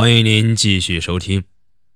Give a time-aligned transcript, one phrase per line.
[0.00, 1.44] 欢迎您继续收听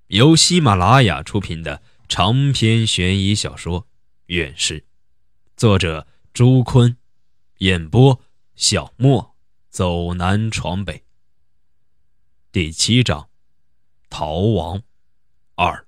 [0.08, 3.80] 由喜马拉雅出品的长篇悬疑小说
[4.26, 4.80] 《远视》，
[5.56, 6.98] 作者朱坤，
[7.60, 8.20] 演播
[8.56, 9.34] 小莫，
[9.70, 11.02] 走南闯北。
[12.52, 13.30] 第七章，
[14.10, 14.82] 逃亡
[15.54, 15.86] 二。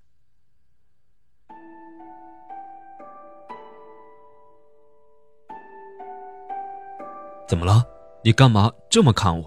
[7.46, 7.84] 怎么了？
[8.24, 9.46] 你干嘛这么看我？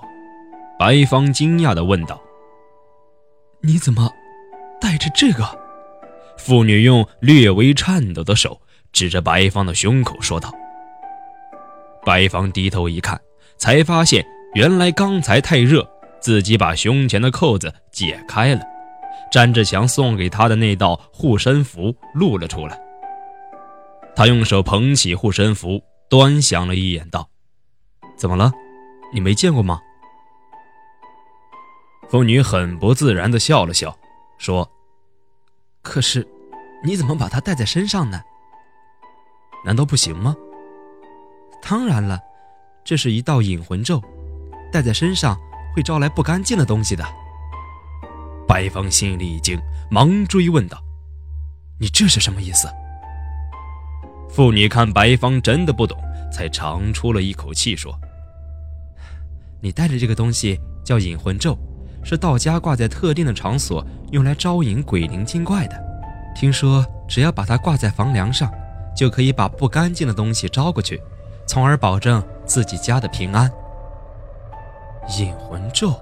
[0.78, 2.22] 白芳惊讶的问道。
[3.62, 4.10] 你怎么
[4.80, 5.46] 带着这个？
[6.38, 8.62] 妇女用略微颤抖的手
[8.94, 10.54] 指着白芳的胸口说道。
[12.06, 13.20] 白芳低头一看，
[13.58, 15.86] 才发现原来刚才太热，
[16.22, 18.62] 自己把胸前的扣子解开了，
[19.30, 22.80] 詹志强送给她的那道护身符露了出来。
[24.16, 27.30] 他用手捧起护身符，端详了一眼，道
[28.18, 28.52] ：“怎么了？
[29.14, 29.82] 你没见过吗？”
[32.10, 33.96] 妇女很不自然地笑了笑，
[34.40, 34.68] 说
[35.84, 36.28] ：“可是，
[36.84, 38.20] 你怎么把它带在身上呢？
[39.64, 40.36] 难道不行吗
[41.62, 42.20] ？”“当然了，
[42.84, 44.02] 这是一道引魂咒，
[44.72, 45.38] 带在身上
[45.76, 47.06] 会招来不干净的东西的。”
[48.48, 49.60] 白芳心里一惊，
[49.92, 50.82] 忙追问道
[51.80, 52.68] ：“你这是什么意思？”
[54.32, 55.96] 妇女看白芳真的不懂，
[56.34, 57.96] 才长出了一口气说
[59.62, 61.56] ：“你带着这个东西叫引魂咒。”
[62.04, 65.76] 是道家挂在特定的场所，用来招引鬼灵精怪的。
[66.36, 68.52] 听说只要把它挂在房梁上，
[68.96, 71.02] 就可以把不干净的东西招过去，
[71.46, 73.52] 从而保证自己家的平安。
[75.18, 75.94] 引魂咒，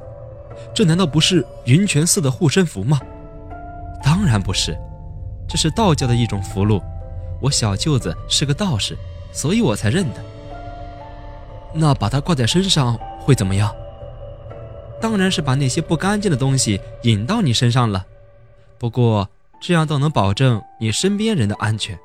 [0.73, 2.99] 这难道不是云泉寺的护身符吗？
[4.03, 4.77] 当然不是，
[5.47, 6.81] 这是道教的一种符箓。
[7.41, 8.97] 我小舅子是个道士，
[9.31, 10.23] 所以我才认的。
[11.73, 13.73] 那把它挂在身上会怎么样？
[14.99, 18.05] 当然是把那些不干净的东西引到你身上了，
[18.77, 21.97] 不过这样倒能保证你身边人的安全。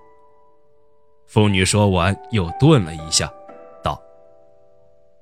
[1.26, 3.32] 妇女说完，又顿了一下，
[3.82, 4.00] 道：“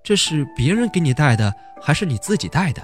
[0.02, 2.82] 这是别人给你带的，还是你自己带的？”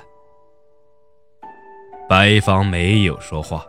[2.08, 3.66] 白芳没有说话，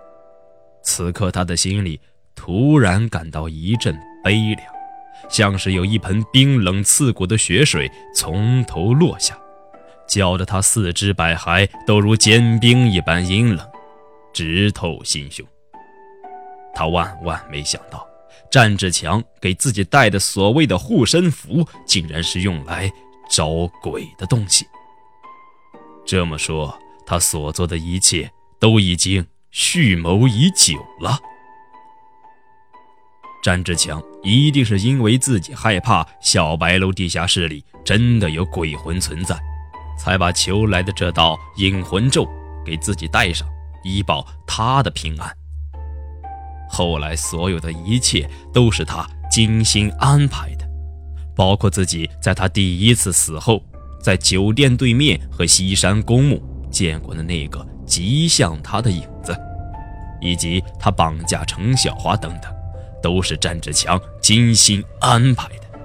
[0.84, 2.00] 此刻她的心里
[2.36, 4.60] 突然感到一阵悲凉，
[5.28, 9.36] 像是有一盆冰冷刺骨的雪水从头落下。
[10.08, 13.68] 浇得他四肢百骸都如坚冰一般阴冷，
[14.34, 15.46] 直透心胸。
[16.74, 18.08] 他万万没想到，
[18.50, 22.92] 战志强给自己带的所谓的护身符，竟然是用来
[23.30, 24.66] 招鬼的东西。
[26.06, 31.20] 这么说，他所做的一切都已经蓄谋已久了。
[33.44, 39.38] 战志强一定是因为自己害怕小白楼地下室里真的有鬼魂存在。
[39.98, 42.28] 才把求来的这道引魂咒
[42.66, 43.48] 给自己带上，
[43.84, 45.30] 以保他的平安。
[46.70, 50.66] 后来所有的一切都是他精心安排的，
[51.36, 53.62] 包括自己在他第一次死后，
[54.02, 59.36] 在酒店对面和西山公墓见过的那个极像他的影子，
[60.20, 62.54] 以及他绑架程小华等等，
[63.02, 65.80] 都是战志强精心安排的，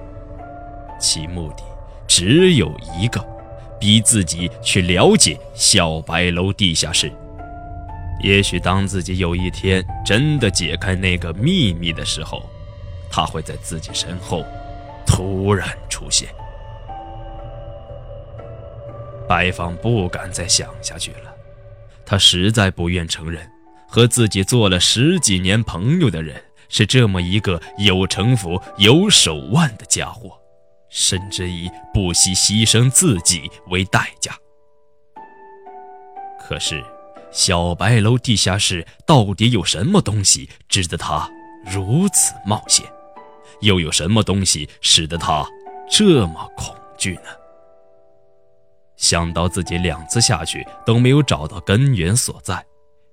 [0.98, 1.62] 其目的
[2.08, 3.31] 只有一个。
[3.82, 7.12] 逼自己去了解小白楼地下室。
[8.22, 12.48] 也许当自己有一天真的解开那个秘密的时候，
[13.10, 14.46] 他会在自己身后
[15.04, 16.28] 突然出现。
[19.28, 21.34] 白芳不敢再想下去了，
[22.06, 23.44] 他实在不愿承认，
[23.88, 30.38] 和自己做了十几年朋友的人是这么一个有城府、有手腕的家伙。
[30.92, 34.32] 甚至以不惜牺牲自己为代价。
[36.38, 36.84] 可是，
[37.30, 41.28] 小白楼地下室到底有什么东西值得他
[41.64, 42.84] 如此冒险？
[43.62, 45.48] 又有什么东西使得他
[45.88, 47.30] 这么恐惧呢？
[48.96, 52.62] 想到自己两次下去都没有找到根源所在，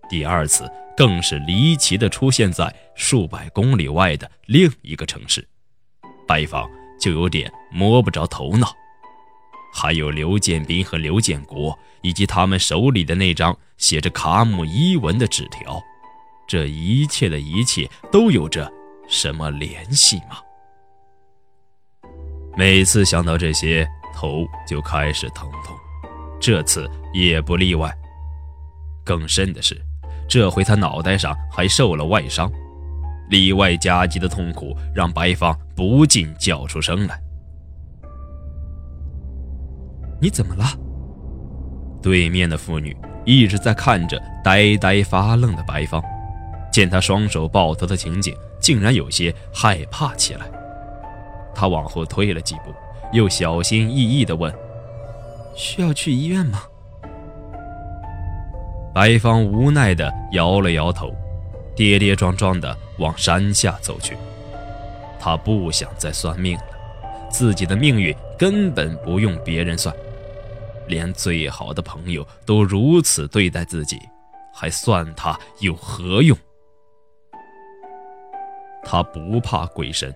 [0.10, 5.48] 第二次更是离奇的出现在数百公里外的另一个城市，
[6.28, 6.79] 拜访。
[7.00, 8.76] 就有点摸不着头脑，
[9.74, 15.82] 还有刘建斌和刘建国以及他们手里的那张写着卡姆伊文的纸条，
[16.48, 18.72] 这一切的一切都有着
[19.08, 20.38] 什么联系吗？
[22.58, 25.78] 每次想到这些，头就开始疼痛，
[26.40, 27.90] 这次也不例外。
[29.06, 29.80] 更甚的是，
[30.28, 32.52] 这回他脑袋上还受了外伤。
[33.30, 37.22] 里外夹击的痛苦让白芳不禁叫出声来
[40.20, 40.66] ：“你怎么了？”
[42.02, 42.96] 对面的妇女
[43.26, 46.02] 一直在看着呆呆发愣的白芳，
[46.72, 50.50] 见他双手抱头的情景，竟然有些害怕起来。
[51.54, 52.74] 他往后退了几步，
[53.12, 54.54] 又小心翼翼地问
[55.56, 56.60] ：“需要去医院吗？”
[58.94, 61.14] 白芳无奈地摇了摇头，
[61.80, 64.18] 跌跌撞撞地往山下走去。
[65.18, 69.96] 他不想再算命了，自己的命运根本不用别人算。
[70.88, 73.98] 连最好的朋友都如此对待自己，
[74.54, 76.38] 还算他有何用？
[78.84, 80.14] 他不怕鬼神，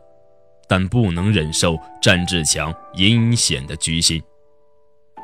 [0.68, 4.22] 但不能忍受战志强阴险的居心。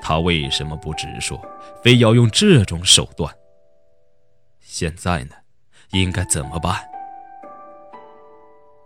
[0.01, 1.37] 他为什么不直说，
[1.83, 3.29] 非要用这种手段？
[4.61, 5.35] 现在呢，
[5.91, 6.75] 应该怎么办？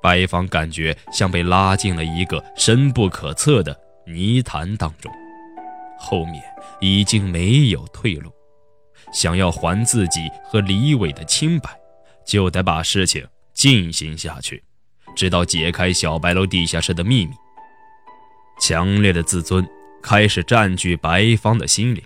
[0.02, 5.12] 白芳感觉像被拉进了一个深不可测的泥潭当中。
[5.98, 6.44] 后面
[6.82, 8.30] 已经没有退路，
[9.14, 11.70] 想要还自己和李伟的清白，
[12.26, 14.62] 就得把事情进行下去，
[15.16, 17.34] 直到解开小白楼地下室的秘密。
[18.60, 19.66] 强烈的自尊
[20.02, 22.04] 开始占据白芳的心灵，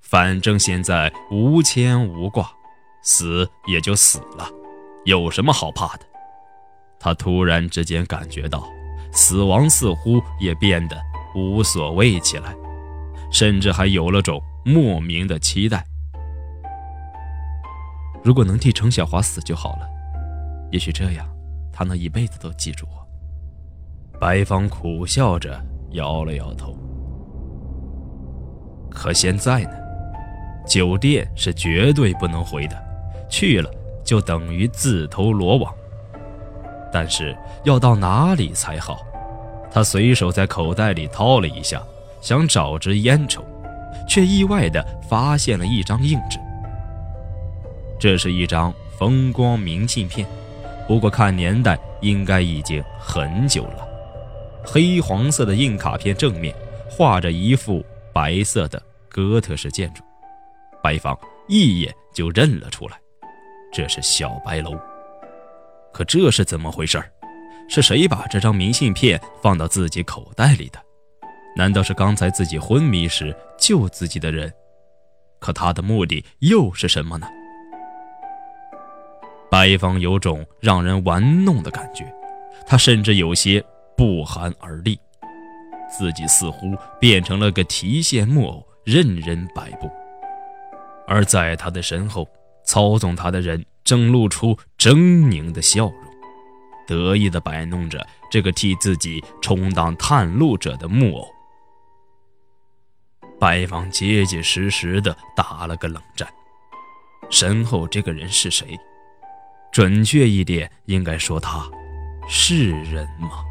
[0.00, 2.52] 反正现在无牵无挂，
[3.02, 4.48] 死也就死了，
[5.04, 6.06] 有什么好怕的？
[6.98, 8.62] 他突然之间感觉到，
[9.12, 10.96] 死亡似乎也变得
[11.34, 12.54] 无所谓起来。
[13.32, 15.86] 甚至还有了种莫名的期待。
[18.24, 19.88] 如果能替程小华死就好了，
[20.72, 21.26] 也许这样，
[21.72, 24.18] 他能一辈子都记住我。
[24.18, 26.76] 白芳苦笑着摇了摇头。
[28.90, 29.70] 可现在呢？
[30.66, 32.76] 酒店是绝对不能回的，
[33.30, 33.70] 去了
[34.04, 35.72] 就等于自投罗网。
[36.92, 37.34] 但是
[37.64, 38.98] 要到哪里才好？
[39.70, 41.82] 他随手在口袋里掏了一下。
[42.20, 43.42] 想找支烟抽，
[44.06, 46.38] 却意外地发现了一张硬纸。
[47.98, 50.26] 这是一张风光明信片，
[50.86, 53.88] 不过看年代应该已经很久了。
[54.62, 56.54] 黑黄色的硬卡片正面
[56.90, 60.02] 画着一幅白色的哥特式建筑，
[60.82, 61.18] 白方
[61.48, 62.98] 一眼就认了出来，
[63.72, 64.78] 这是小白楼。
[65.92, 67.02] 可这是怎么回事？
[67.68, 70.80] 是谁把这张明信片放到自己口袋里的？
[71.56, 74.52] 难道是刚才自己昏迷时救自己的人？
[75.38, 77.28] 可他的目的又是什么呢？
[79.50, 82.12] 白芳有种让人玩弄的感觉，
[82.66, 83.64] 他甚至有些
[83.96, 84.98] 不寒而栗。
[85.88, 89.90] 自己似乎变成了个提线木偶，任人摆布。
[91.06, 92.28] 而在他的身后，
[92.64, 95.94] 操纵他的人正露出狰狞的笑容，
[96.86, 101.28] 得意地摆弄着这个替自己充当探路者的木偶。
[103.38, 106.28] 白芳结结实实的打了个冷战，
[107.30, 108.78] 身后这个人是谁？
[109.72, 111.64] 准确一点，应该说他
[112.28, 113.44] 是人吗？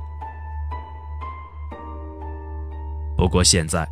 [3.18, 3.88] 不过现在，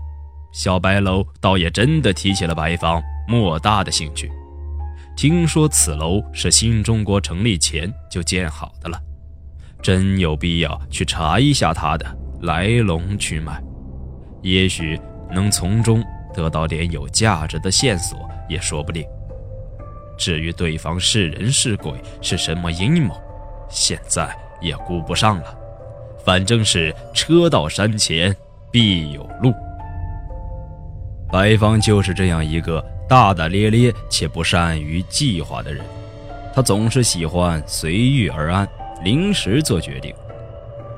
[0.51, 4.31] 小白楼倒也真的提起了白芳莫大的兴趣。
[5.17, 9.01] 听说此楼是新中国成立前就建好的了，
[9.81, 12.05] 真有必要去查一下它的
[12.43, 13.61] 来龙去脉，
[14.43, 14.97] 也许。
[15.29, 16.01] 能从中
[16.33, 18.17] 得到点有价值的线索
[18.47, 19.05] 也说不定。
[20.17, 23.13] 至于对方是人是鬼，是什么阴谋，
[23.69, 25.53] 现在也顾不上了。
[26.23, 28.33] 反正是车到山前
[28.71, 29.53] 必有路。
[31.29, 35.85] 白方就是这样一个大大咧咧且不善于计划的人，
[36.53, 38.67] 他总是喜欢随遇而安，
[39.03, 40.13] 临时做决定。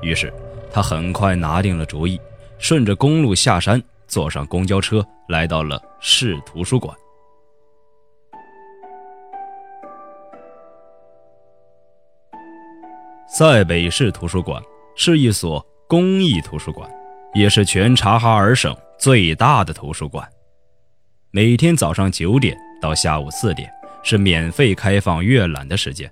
[0.02, 0.32] 于是
[0.72, 2.20] 他很快拿定了主意，
[2.58, 3.80] 顺着公路下山。
[4.08, 6.92] 坐上公交车，来到了市图书馆。
[13.28, 14.60] 塞北市图书馆
[14.96, 16.90] 是一所公益图书馆，
[17.34, 20.28] 也是全察哈尔省最大的图书馆。
[21.32, 23.72] 每天早上九点到下午四点
[24.02, 26.10] 是免费开放阅览的时间。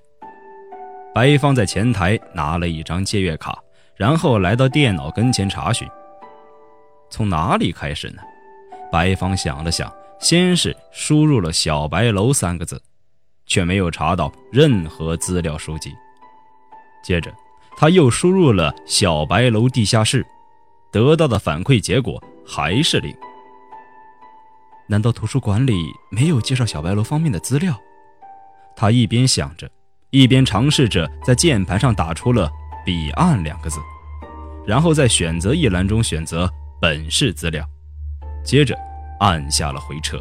[1.13, 3.61] 白芳在前台拿了一张借阅卡，
[3.97, 5.85] 然后来到电脑跟前查询。
[7.09, 8.21] 从哪里开始呢？
[8.89, 12.81] 白芳想了想，先是输入了“小白楼”三个字，
[13.45, 15.91] 却没有查到任何资料书籍。
[17.03, 17.29] 接着，
[17.75, 20.25] 他又输入了“小白楼地下室”，
[20.93, 23.13] 得到的反馈结果还是零。
[24.89, 27.79] 难道图书馆里没有介绍小白楼方面的资料？
[28.75, 29.69] 他一边想着，
[30.09, 32.49] 一边尝试着在键盘上打出了
[32.83, 33.79] “彼岸”两个字，
[34.65, 36.49] 然后在选择一栏中选择。
[36.81, 37.67] 本市资料，
[38.41, 38.73] 接着
[39.19, 40.17] 按下了回撤。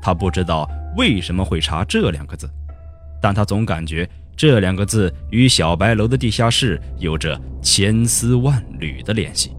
[0.00, 2.48] 他不知道为什么会查这两个字，
[3.20, 9.55] 但他总感觉这两个字与小白楼的地下室有着千丝万缕的联系。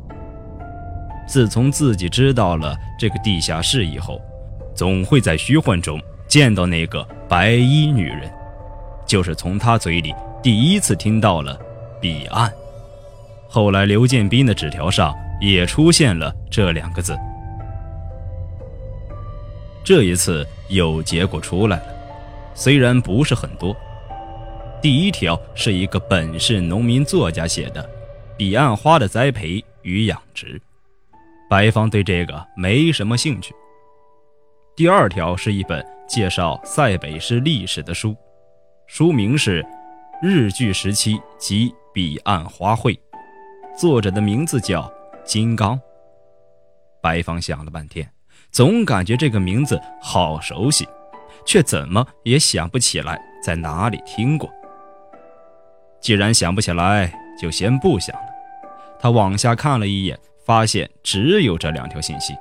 [1.27, 4.21] 自从自己知道了这个地下室以后，
[4.73, 8.31] 总会在虚幻中见到那个白衣女人，
[9.05, 11.59] 就是从她嘴里第一次听到了
[11.99, 12.51] “彼岸”。
[13.49, 17.15] 后来刘建斌的纸条上也出现了这两个字。
[19.83, 21.83] 这一次有结果出来了，
[22.53, 23.75] 虽然不是很多。
[24.81, 27.89] 第一条是一个本市农民作家写的，
[28.37, 30.61] 彼岸花的栽培与养殖。
[31.49, 33.55] 白方对这个没什么兴趣。
[34.75, 38.15] 第二条是一本介绍塞北市历史的书，
[38.85, 39.63] 书名是
[40.21, 42.91] 《日据时期及彼岸花卉》，
[43.77, 44.91] 作者的名字叫
[45.23, 45.79] 金刚。
[47.01, 48.09] 白方想了半天，
[48.51, 50.85] 总感觉这个名字好熟悉，
[51.45, 54.49] 却怎么也想不起来在哪里听过。
[56.01, 58.27] 既然想不起来，就先不想了。
[58.99, 60.19] 他往下看了一眼。
[60.47, 62.33] 发现只有这两条信息，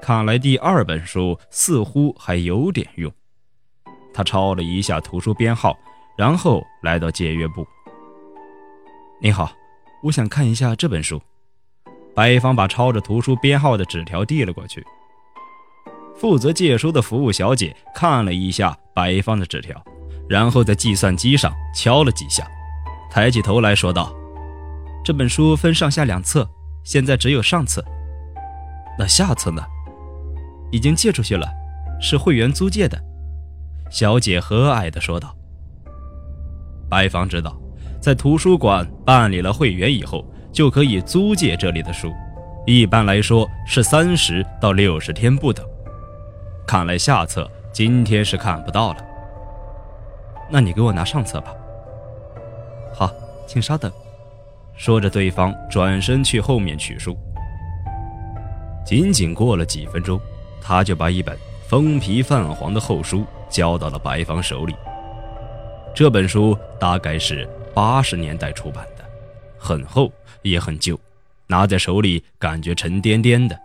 [0.00, 3.12] 看来第二本书似乎还有点用。
[4.14, 5.78] 他抄了一下图书编号，
[6.16, 7.66] 然后来到借阅部。
[9.20, 9.52] 你好，
[10.02, 11.20] 我想看一下这本书。
[12.14, 14.82] 白方把抄着图书编号的纸条递了过去。
[16.16, 19.78] 负责借书的服务小姐看了一下白方的纸条，
[20.26, 22.48] 然后在计算机上敲了几下，
[23.10, 24.10] 抬起头来说道
[25.04, 26.48] ：“这本书分上下两册。”
[26.84, 27.84] 现在只有上册，
[28.98, 29.62] 那下册呢？
[30.72, 31.46] 已经借出去了，
[32.00, 32.96] 是会员租借的。
[33.90, 35.34] 小姐和蔼地说道。
[36.88, 37.56] 白方知道，
[38.00, 42.12] 在图书馆办理了会员以后，就可以租借这里的书，
[42.66, 45.66] 一般来说是三十到六十天不等。
[46.66, 49.04] 看来下册今天是看不到了。
[50.48, 51.54] 那你给我拿上册吧。
[52.92, 53.12] 好，
[53.46, 53.90] 请稍等。
[54.80, 57.14] 说着，对方转身去后面取书。
[58.82, 60.18] 仅仅过了几分钟，
[60.58, 61.36] 他就把一本
[61.68, 64.74] 封皮泛黄的厚书交到了白方手里。
[65.94, 69.04] 这本书大概是八十年代出版的，
[69.58, 70.10] 很厚
[70.40, 70.98] 也很旧，
[71.46, 73.60] 拿在手里感觉沉甸甸的。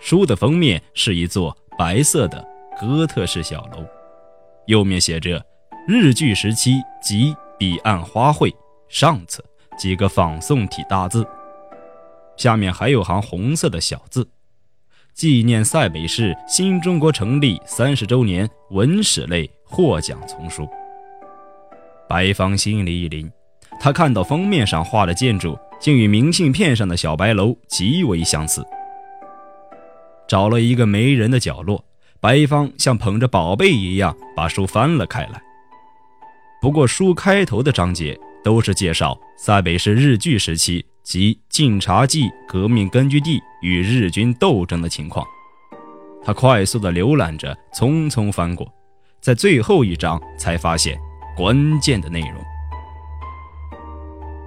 [0.00, 2.44] 书的封面是一座白色的
[2.80, 3.86] 哥特式小楼，
[4.66, 5.40] 右面写着
[5.86, 8.52] “日据时期及彼岸花卉”
[8.90, 9.40] 上册。
[9.80, 11.26] 几个仿宋体大字，
[12.36, 14.28] 下面还有行红色的小字
[15.16, 20.68] ：“纪念塞北市新中国成立三十周年文史类获奖丛书。”
[22.06, 23.30] 白方心里一凛，
[23.80, 28.62] 他看到封面上画的建筑竟与明信片上的小白楼极为相似。
[30.28, 31.82] 找了一个没人的角落，
[32.20, 35.40] 白方像捧着宝贝一样把书翻了开来。
[36.60, 38.20] 不过书开头的章节。
[38.42, 45.26] 都是介绍塞北市日据时期及晋察冀革命根据地与日军斗争的情况。
[46.22, 48.70] 他快速地浏览着，匆匆翻过，
[49.20, 50.98] 在最后一章才发现
[51.36, 52.32] 关键的内容。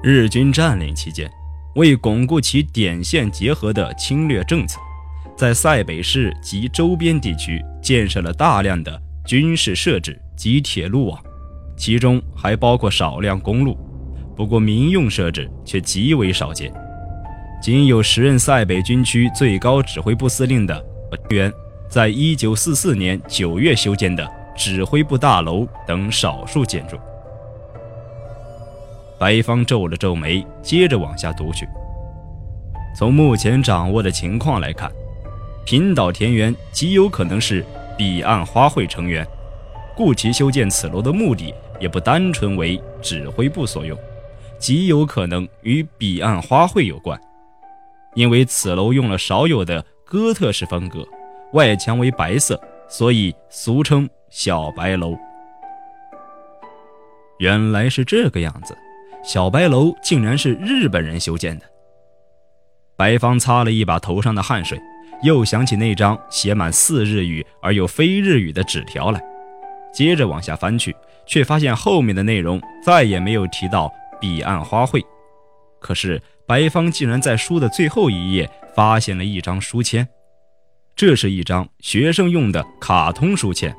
[0.04, 1.32] 日军占领期间，
[1.76, 4.80] 为巩固其点线结合的侵略政策，
[5.36, 11.24] 在塞北市及周边地区建设了大量的军事设置及铁路网。
[11.76, 13.78] 其中还包括少量公路，
[14.36, 16.72] 不过民用设置却极为少见。
[17.62, 20.84] 仅有时任塞北军区最高指挥部司令的
[21.30, 21.52] 员，
[21.90, 26.98] 在一九四四年九月修建的指挥部大楼等少数建筑。
[29.18, 31.68] 白方皱了皱眉，接着往下读去。
[32.96, 34.92] 从目前掌握的情况来看，
[35.66, 37.66] 平岛田园极有可能是
[37.98, 39.26] 彼岸花卉成员。
[39.96, 43.98] 故其修建此楼的目的也不单纯为指挥部所用，
[44.58, 47.20] 极有可能与彼岸花卉有关。
[48.16, 51.08] 因为此楼用了少有的哥特式风格，
[51.54, 55.18] 外墙为白色，所以俗称小白楼。
[57.40, 58.78] 原来是这个样子，
[59.24, 61.66] 小白楼竟然是日本人修建的。
[62.96, 64.80] 白方擦了一把头上的汗水，
[65.24, 69.20] 又想起那张写满四日语而又非日语的纸条来。
[69.94, 70.96] 接着往下翻去，
[71.28, 75.02] 却发现后面的内容再也没有提到彼岸花卉。
[75.80, 80.08] 可是白方竟然在书的最后一页发现了一张书签，
[80.96, 83.76] 这是一张学生用的卡通书签，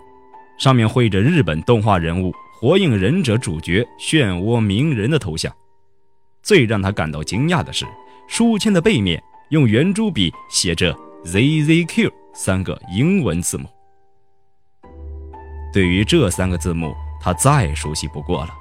[0.58, 5.52] 上面绘着日本动画人物《火影忍者》主角漩涡鸣人的头像。
[6.42, 7.86] 最让他感到惊讶的是，
[8.28, 10.94] 书签的背面用圆珠笔写着
[11.24, 13.66] “ZZQ” 三个英文字母。
[15.74, 18.54] 对于这三个字母，他再熟悉不过了。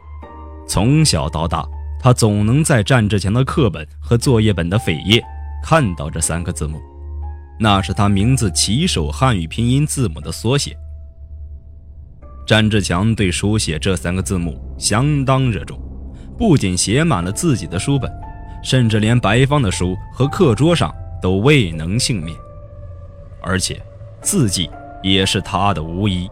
[0.68, 1.64] 从小到大，
[2.00, 5.24] 他总能在战志强的课本和作业本的扉页
[5.64, 6.82] 看到这三个字母，
[7.60, 10.76] 那是他名字起首汉语拼音字母的缩写。
[12.48, 15.80] 詹志强对书写这三个字母相当热衷，
[16.36, 18.12] 不仅写满了自己的书本，
[18.64, 20.92] 甚至连白芳的书和课桌上
[21.22, 22.36] 都未能幸免。
[23.40, 23.80] 而且，
[24.20, 24.68] 字迹
[25.04, 26.28] 也是他的无疑，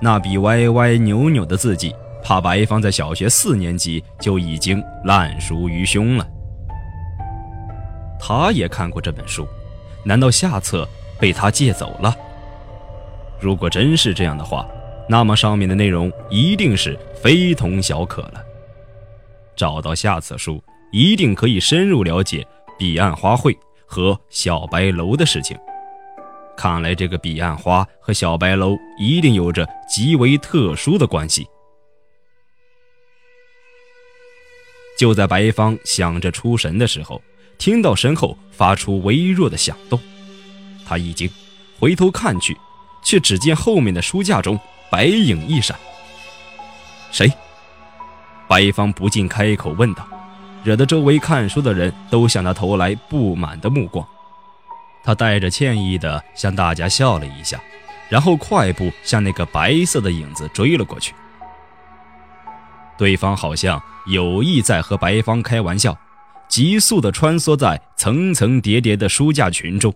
[0.00, 6.26] 那笔歪歪扭扭的字迹，怕白芳在小学四年级就已经烂熟于胸了。
[8.18, 9.46] 他也看过这本书，
[10.04, 10.88] 难道下册
[11.18, 12.14] 被他借走了？
[13.38, 14.66] 如果真是这样的话，
[15.08, 18.42] 那么上面的内容一定是非同小可了。
[19.56, 22.46] 找到下册书，一定可以深入了解
[22.78, 23.54] 彼岸花卉
[23.86, 25.58] 和小白楼的事情。
[26.60, 31.48] 看来这个彼岸花和小白楼一定有着极为特殊的关系。
[34.98, 37.22] 就在白芳想着出神的时候，
[37.56, 39.98] 听到身后发出微弱的响动，
[40.86, 41.30] 他一惊，
[41.78, 42.54] 回头看去，
[43.02, 44.60] 却只见后面的书架中。
[44.90, 45.74] 白影一闪，
[47.10, 47.32] 谁？
[48.46, 50.06] 白芳不禁开口问道，
[50.62, 54.06] 惹得周围看书的人都向他投来不满的目光。
[55.02, 57.60] 他带着歉意的向大家笑了一下，
[58.08, 61.14] 然后快步向那个白色的影子追了过去。
[62.98, 65.96] 对方好像有意在和白芳开玩笑，
[66.48, 69.92] 急速的穿梭在层层叠叠的书架群中。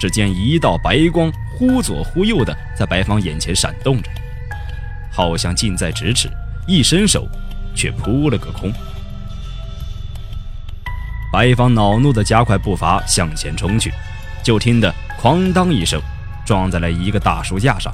[0.00, 4.08] 只见一道白光忽左忽右的在白芳眼前闪动着，
[5.10, 6.30] 好像近在咫尺，
[6.68, 7.26] 一伸手
[7.74, 8.72] 却扑了个空。
[11.32, 13.92] 白方恼怒的加快步伐向前冲去，
[14.42, 16.00] 就听得哐当一声，
[16.46, 17.92] 撞在了一个大书架上，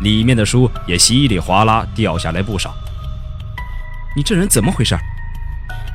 [0.00, 2.74] 里面的书也稀里哗啦掉下来不少。
[4.14, 4.96] 你这人怎么回事？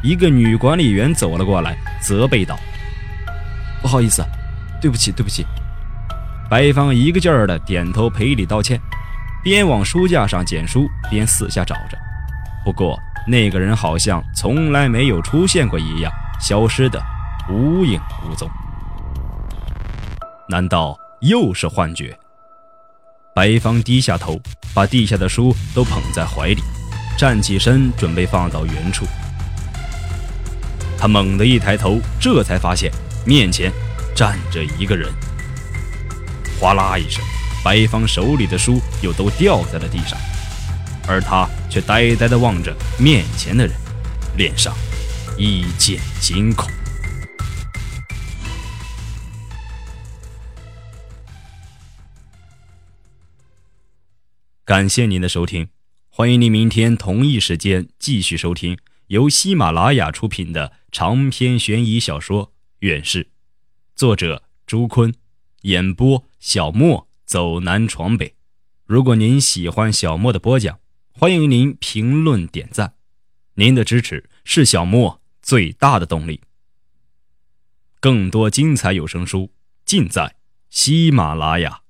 [0.04, 2.58] 一个女管理员走了过来，责备道
[3.82, 4.24] ：“不好意思。”
[4.82, 5.46] 对不起，对不起。
[6.48, 8.80] 白方一个劲儿的点头赔礼道歉，
[9.44, 11.98] 边往书架上捡书，边四下找着。
[12.64, 17.02] 不过那个人好像从来没有出现过一样，消失的
[17.50, 18.50] 无影无踪。
[20.48, 22.18] 难道又是幻觉？
[23.34, 24.40] 白芳低下头，
[24.74, 26.62] 把地下的书都捧在怀里，
[27.18, 29.06] 站起身准备放到原处。
[30.98, 32.92] 他猛地一抬头，这才发现
[33.26, 33.72] 面前。
[34.16, 35.12] 站着一个人，
[36.58, 37.22] 哗啦一声，
[37.62, 40.18] 白芳手里的书又都掉在了地上，
[41.06, 43.76] 而他却呆呆地望着面前的人，
[44.38, 44.74] 脸上
[45.38, 46.72] 一见惊恐。
[54.64, 55.68] 感谢您的收听，
[56.08, 62.48] 欢迎您明天同一时间继续收听由喜马拉雅出品的长篇悬疑小说
[62.80, 63.26] 《远视》。
[63.94, 65.14] 作者朱坤，
[65.64, 68.36] 演播小莫走南闯北。
[68.86, 70.80] 如果您喜欢小莫的播讲，
[71.12, 72.94] 欢迎您评论点赞，
[73.56, 76.42] 您的支持是小莫最大的动力。
[78.00, 79.52] 更多精彩有声书
[79.86, 80.38] 尽在
[80.72, 81.85] 喜马拉雅。